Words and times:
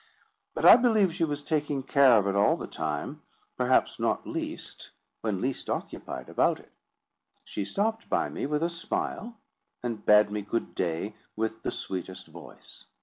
But 0.55 0.65
I 0.65 0.77
believe 0.77 1.13
she 1.13 1.23
was 1.23 1.43
taking 1.43 1.83
care 1.83 2.17
of 2.17 2.25
it 2.25 2.35
all 2.35 2.57
the 2.57 2.65
time, 2.65 3.21
perhaps 3.55 3.99
not 3.99 4.25
least 4.25 4.89
when 5.21 5.39
least 5.39 5.69
occupied 5.69 6.27
about 6.27 6.59
it. 6.59 6.71
She 7.45 7.63
stopped 7.63 8.09
by 8.09 8.27
me 8.27 8.47
with 8.47 8.63
a 8.63 8.69
smile, 8.71 9.37
and 9.83 10.03
bade 10.03 10.31
me 10.31 10.41
good 10.41 10.73
day 10.73 11.17
with 11.35 11.61
the 11.61 11.69
sweetest 11.69 12.29
voice. 12.29 12.85